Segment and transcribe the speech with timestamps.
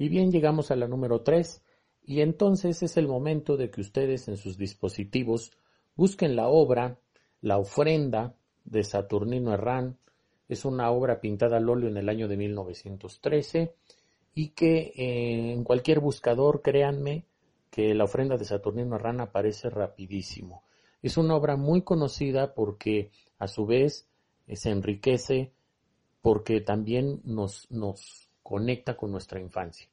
[0.00, 1.62] Y bien, llegamos a la número 3
[2.06, 5.52] y entonces es el momento de que ustedes en sus dispositivos
[5.94, 6.98] busquen la obra,
[7.42, 8.34] la ofrenda
[8.64, 9.98] de Saturnino Herrán.
[10.48, 13.74] Es una obra pintada al óleo en el año de 1913
[14.32, 17.26] y que eh, en cualquier buscador, créanme,
[17.70, 20.64] que la ofrenda de Saturnino Herrán aparece rapidísimo.
[21.02, 24.08] Es una obra muy conocida porque a su vez
[24.50, 25.52] se enriquece
[26.22, 29.86] porque también nos, nos conecta con nuestra infancia.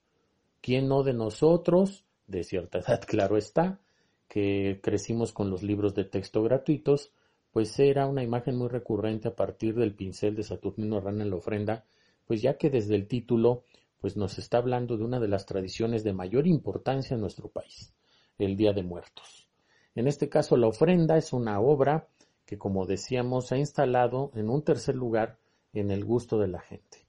[0.62, 3.80] ¿Quién no de nosotros, de cierta edad claro está,
[4.28, 7.12] que crecimos con los libros de texto gratuitos,
[7.52, 11.36] pues era una imagen muy recurrente a partir del pincel de Saturnino Herrán en la
[11.36, 11.86] ofrenda,
[12.26, 13.62] pues ya que desde el título
[14.02, 17.94] pues nos está hablando de una de las tradiciones de mayor importancia en nuestro país,
[18.40, 19.48] el Día de Muertos.
[19.94, 22.08] En este caso, la ofrenda es una obra
[22.44, 25.38] que, como decíamos, ha instalado en un tercer lugar
[25.74, 27.07] en el gusto de la gente.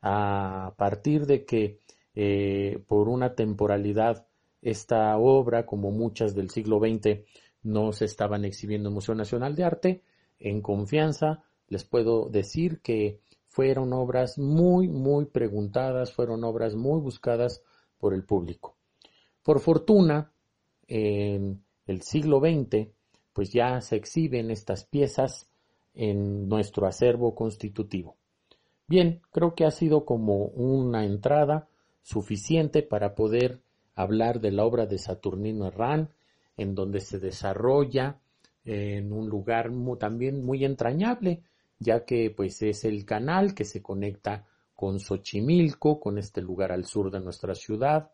[0.00, 1.78] A partir de que
[2.14, 4.26] eh, por una temporalidad
[4.62, 7.20] esta obra, como muchas del siglo XX,
[7.62, 10.02] no se estaban exhibiendo en Museo Nacional de Arte,
[10.38, 17.62] en confianza les puedo decir que fueron obras muy, muy preguntadas, fueron obras muy buscadas
[17.98, 18.76] por el público.
[19.42, 20.32] Por fortuna,
[20.86, 22.88] en el siglo XX,
[23.32, 25.50] pues ya se exhiben estas piezas
[25.94, 28.17] en nuestro acervo constitutivo.
[28.88, 31.68] Bien, creo que ha sido como una entrada
[32.02, 33.60] suficiente para poder
[33.94, 36.08] hablar de la obra de Saturnino Herrán,
[36.56, 38.18] en donde se desarrolla
[38.64, 41.42] en un lugar también muy entrañable,
[41.78, 46.86] ya que pues es el canal que se conecta con Xochimilco, con este lugar al
[46.86, 48.10] sur de nuestra ciudad,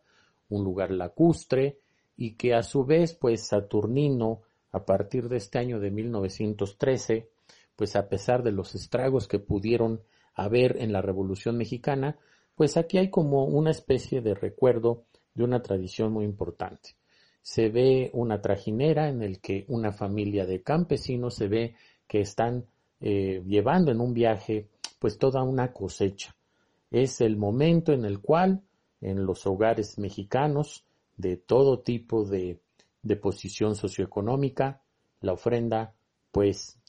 [0.49, 1.79] un lugar lacustre,
[2.17, 4.41] y que a su vez pues Saturnino,
[4.73, 7.29] a partir de este año de 1913,
[7.77, 10.01] pues a pesar de los estragos que pudieron
[10.35, 12.17] haber en la Revolución Mexicana,
[12.55, 16.95] pues aquí hay como una especie de recuerdo de una tradición muy importante.
[17.41, 21.75] Se ve una trajinera en el que una familia de campesinos se ve
[22.07, 22.65] que están
[23.01, 24.69] eh, llevando en un viaje
[24.99, 26.35] pues toda una cosecha.
[26.89, 28.61] Es el momento en el cual
[29.01, 30.85] en los hogares mexicanos
[31.17, 32.59] de todo tipo de,
[33.03, 34.81] de posición socioeconómica,
[35.21, 35.93] la ofrenda
[36.31, 36.79] pues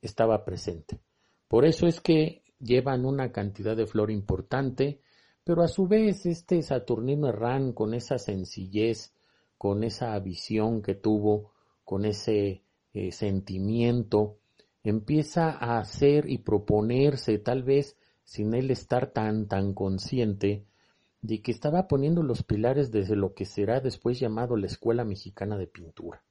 [0.00, 1.00] estaba presente.
[1.48, 5.00] Por eso es que llevan una cantidad de flor importante,
[5.44, 9.12] pero a su vez este Saturnino Herrán con esa sencillez,
[9.58, 11.52] con esa visión que tuvo,
[11.84, 12.62] con ese
[12.94, 14.38] eh, sentimiento,
[14.82, 20.64] empieza a hacer y proponerse, tal vez sin él estar tan, tan consciente,
[21.20, 25.56] de que estaba poniendo los pilares desde lo que será después llamado la Escuela Mexicana
[25.56, 26.22] de Pintura.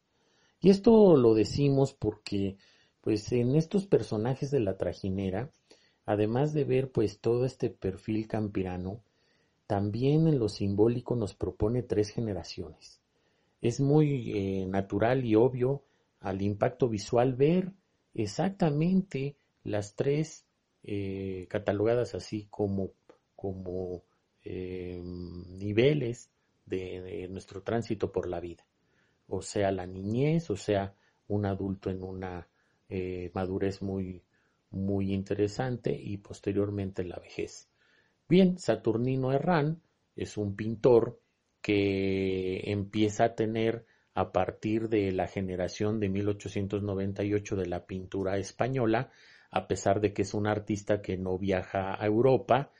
[0.60, 2.58] Y esto lo decimos porque,
[3.02, 5.52] pues, en estos personajes de la trajinera,
[6.06, 9.02] además de ver, pues, todo este perfil campirano,
[9.68, 13.02] también en lo simbólico nos propone tres generaciones.
[13.62, 15.84] Es muy eh, natural y obvio
[16.20, 17.72] al impacto visual ver
[18.14, 20.46] exactamente las tres
[20.84, 22.92] eh, catalogadas así como,
[23.36, 24.04] como
[24.44, 26.30] eh, niveles
[26.66, 28.66] de, nuestro tránsito por la vida.
[29.28, 30.96] O sea, la niñez, o sea,
[31.28, 32.48] un adulto en una
[32.90, 34.24] eh, madurez muy,
[34.74, 37.70] muy interesante y posteriormente la vejez.
[38.28, 39.82] Bien, Saturnino Herrán
[40.16, 41.20] es un pintor
[41.62, 43.86] que empieza a tener
[44.16, 49.12] a partir de la generación de 1898 de la pintura española,
[49.50, 52.72] a pesar de que es un artista que no viaja a Europa,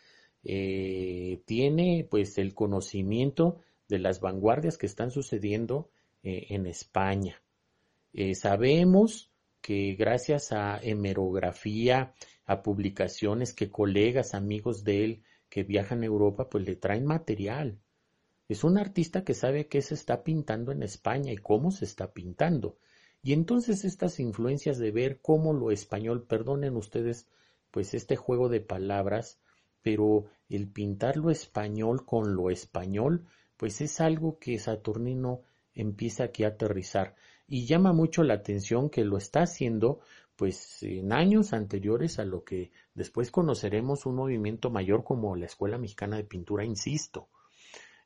[0.44, 5.90] eh, tiene pues el conocimiento de las vanguardias que están sucediendo
[6.24, 7.42] eh, en España.
[8.14, 9.33] Eh, sabemos
[9.64, 12.14] que gracias a hemerografía,
[12.46, 17.80] a publicaciones que colegas, amigos de él que viajan a Europa, pues le traen material.
[18.50, 22.12] Es un artista que sabe qué se está pintando en España y cómo se está
[22.12, 22.78] pintando.
[23.24, 27.30] Y entonces estas influencias de ver cómo lo español, perdonen ustedes,
[27.72, 29.40] pues este juego de palabras,
[29.82, 35.44] pero el pintar lo español con lo español, pues es algo que Saturnino
[35.74, 37.16] empieza aquí a aterrizar.
[37.48, 40.00] Y llama mucho la atención que lo está haciendo
[40.36, 45.78] pues en años anteriores a lo que después conoceremos un movimiento mayor como la Escuela
[45.78, 47.30] Mexicana de Pintura, insisto.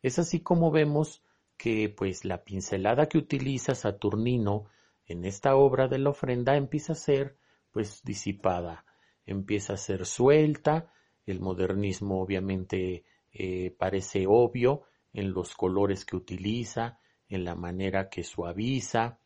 [0.02, 1.24] Es así como vemos
[1.58, 4.66] que pues la pincelada que utiliza Saturnino
[5.06, 7.38] en esta obra de la ofrenda empieza a ser
[7.72, 8.86] pues disipada,
[9.26, 10.92] empieza a ser suelta,
[11.26, 17.00] el modernismo obviamente eh, parece obvio en los colores que utiliza,
[17.30, 19.20] en la manera que suaviza,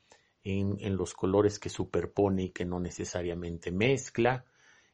[0.43, 4.45] en, los colores que superpone y que no necesariamente mezcla,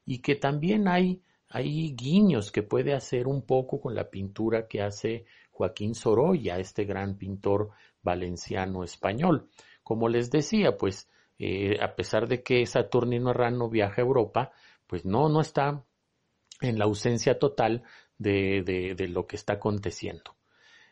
[0.05, 4.81] y que también hay hay guiños que puede hacer un poco con la pintura que
[4.81, 7.69] hace Joaquín Sorolla, este gran pintor
[8.01, 9.47] valenciano español.
[9.81, 11.09] Como les decía, pues
[11.39, 14.51] eh, a pesar de que Saturnino Herrán viaja a Europa,
[14.87, 15.83] pues no, no está
[16.59, 17.83] en la ausencia total
[18.17, 18.63] de,
[18.97, 20.35] de lo que está aconteciendo.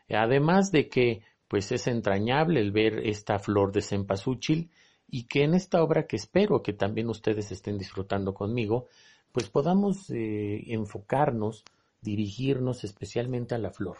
[0.08, 4.70] Además de que pues es entrañable el ver esta flor de cempasúchil
[5.08, 8.86] y que en esta obra que espero que también ustedes estén disfrutando conmigo,
[9.32, 11.64] pues podamos eh, enfocarnos,
[12.00, 13.98] dirigirnos especialmente a la flor.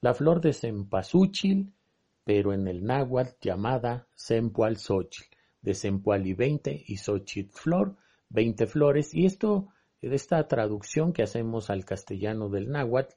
[0.00, 1.72] La flor de cempasúchil,
[2.24, 5.24] pero en el náhuatl llamada Xochitl,
[5.62, 7.96] de y 20 y Xochitl flor,
[8.28, 9.68] 20 flores, y esto,
[10.02, 13.14] esta traducción que hacemos al castellano del náhuatl,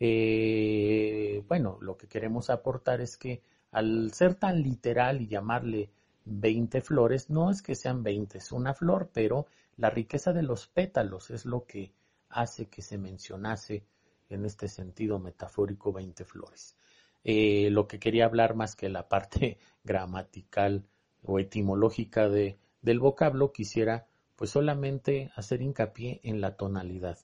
[0.00, 5.90] eh, bueno, lo que queremos aportar es que al ser tan literal y llamarle
[6.24, 10.66] 20 flores, no es que sean 20, es una flor, pero la riqueza de los
[10.66, 11.92] pétalos es lo que
[12.30, 13.84] hace que se mencionase
[14.30, 16.76] en este sentido metafórico 20 flores.
[17.22, 20.84] Eh, lo que quería hablar más que la parte gramatical
[21.22, 24.06] o etimológica de, del vocablo, quisiera
[24.36, 27.18] pues solamente hacer hincapié en la tonalidad.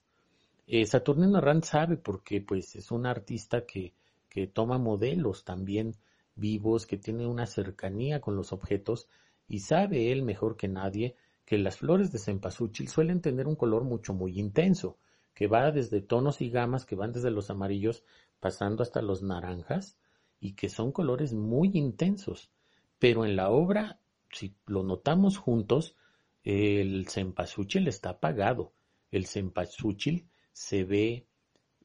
[0.66, 3.94] Eh, Saturnino Rand sabe porque pues es un artista que,
[4.28, 5.96] que toma modelos también
[6.34, 9.08] vivos, que tiene una cercanía con los objetos
[9.48, 13.84] y sabe él mejor que nadie que las flores de cempasúchil suelen tener un color
[13.84, 14.98] mucho muy intenso,
[15.32, 18.02] que va desde tonos y gamas que van desde los amarillos
[18.40, 19.96] pasando hasta los naranjas
[20.40, 22.50] y que son colores muy intensos.
[22.98, 24.00] Pero en la obra,
[24.32, 25.94] si lo notamos juntos,
[26.42, 28.72] el cempasúchil está apagado.
[29.12, 30.26] El cempasúchil
[30.56, 31.28] se ve,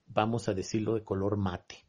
[0.07, 1.85] vamos a decirlo, de color mate.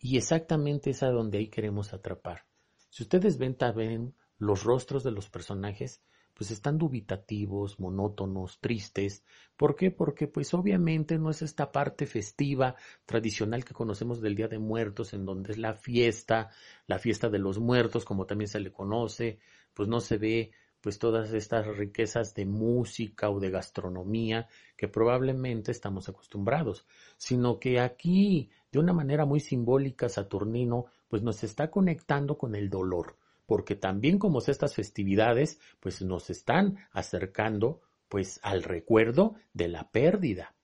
[0.00, 2.44] Y exactamente es a donde ahí queremos atrapar.
[2.90, 6.02] Si ustedes ven también los rostros de los personajes,
[6.34, 9.22] pues están dubitativos, monótonos, tristes.
[9.56, 9.92] ¿Por qué?
[9.92, 12.74] Porque pues obviamente no es esta parte festiva,
[13.06, 16.50] tradicional que conocemos del Día de Muertos, en donde es la fiesta,
[16.88, 19.38] la fiesta de los muertos, como también se le conoce,
[19.72, 20.50] pues no se ve
[20.82, 26.84] pues todas estas riquezas de música o de gastronomía que probablemente estamos acostumbrados,
[27.16, 32.68] sino que aquí, de una manera muy simbólica, Saturnino, pues nos está conectando con el
[32.68, 39.88] dolor, porque también como estas festividades, pues nos están acercando pues al recuerdo de la
[39.90, 40.54] pérdida.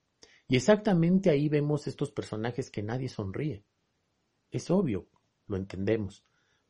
[0.49, 3.63] Y exactamente ahí vemos estos personajes que nadie sonríe.
[4.51, 5.07] Es obvio,
[5.47, 6.25] lo entendemos,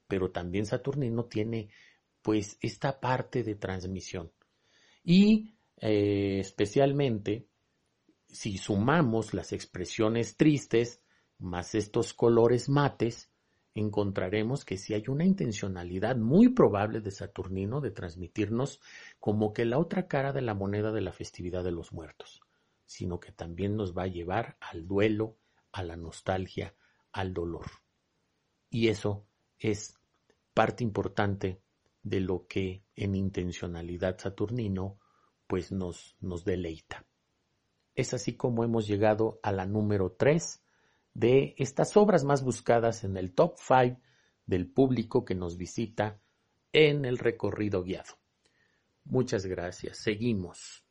[0.07, 1.69] pero también Saturnino tiene
[2.21, 4.31] pues esta parte de transmisión.
[5.03, 7.47] Y eh, especialmente
[8.27, 11.01] si sumamos las expresiones tristes
[11.39, 13.31] más estos colores mates,
[13.73, 18.81] encontraremos que si hay una intencionalidad muy probable de Saturnino de transmitirnos
[19.19, 22.41] como que la otra cara de la moneda de la festividad de los muertos,
[22.85, 25.37] sino que también nos va a llevar al duelo,
[25.71, 26.75] a la nostalgia,
[27.11, 27.65] al dolor.
[28.69, 29.25] Y eso
[29.57, 29.95] es
[30.53, 31.61] parte importante
[32.09, 34.99] de lo que en intencionalidad saturnino
[35.47, 37.05] pues nos, nos deleita.
[37.95, 40.63] Es así como hemos llegado a la número 3
[41.13, 43.99] de estas obras más buscadas en el top 5
[44.45, 46.19] del público que nos visita
[46.73, 48.17] en el recorrido guiado.
[49.03, 49.97] Muchas gracias.
[49.97, 50.88] Seguimos.